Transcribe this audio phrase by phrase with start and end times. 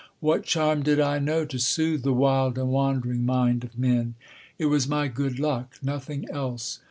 [0.19, 4.15] What charm did I know to soothe the wild and wandering mind of men?
[4.57, 6.79] It was my good luck, nothing else.